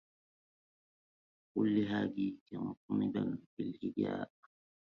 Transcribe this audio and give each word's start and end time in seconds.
قل 1.55 1.81
لهاجيك 1.85 2.41
مطنبا 2.53 3.37
في 3.57 3.63
الهجاء 3.63 4.31